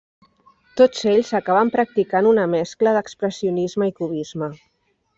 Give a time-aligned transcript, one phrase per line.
[0.81, 4.53] Tots ells acaben practicant una mescla d'expressionisme i cubisme.